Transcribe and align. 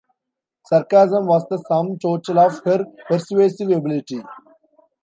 Sarcasm 0.65 1.27
was 1.27 1.45
the 1.47 1.59
sum 1.59 1.99
total 1.99 2.39
of 2.39 2.59
her 2.65 2.85
persuasive 3.07 3.69
ability. 3.69 4.23